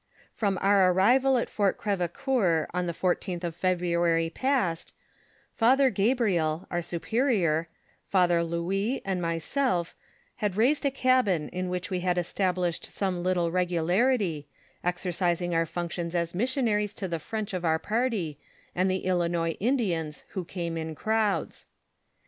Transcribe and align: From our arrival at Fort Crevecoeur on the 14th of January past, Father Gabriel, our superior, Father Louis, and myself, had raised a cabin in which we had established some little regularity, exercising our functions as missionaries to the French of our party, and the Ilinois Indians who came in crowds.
From 0.33 0.57
our 0.63 0.91
arrival 0.91 1.37
at 1.37 1.47
Fort 1.47 1.77
Crevecoeur 1.77 2.65
on 2.73 2.87
the 2.87 2.91
14th 2.91 3.43
of 3.43 3.61
January 3.61 4.31
past, 4.31 4.93
Father 5.53 5.91
Gabriel, 5.91 6.65
our 6.71 6.81
superior, 6.81 7.67
Father 8.07 8.43
Louis, 8.43 9.03
and 9.05 9.21
myself, 9.21 9.95
had 10.37 10.55
raised 10.55 10.87
a 10.87 10.89
cabin 10.89 11.49
in 11.49 11.69
which 11.69 11.91
we 11.91 11.99
had 11.99 12.17
established 12.17 12.85
some 12.87 13.21
little 13.21 13.51
regularity, 13.51 14.47
exercising 14.83 15.53
our 15.53 15.67
functions 15.67 16.15
as 16.15 16.33
missionaries 16.33 16.95
to 16.95 17.07
the 17.07 17.19
French 17.19 17.53
of 17.53 17.63
our 17.63 17.77
party, 17.77 18.39
and 18.73 18.89
the 18.89 19.05
Ilinois 19.05 19.55
Indians 19.59 20.23
who 20.29 20.43
came 20.43 20.77
in 20.77 20.95
crowds. 20.95 21.67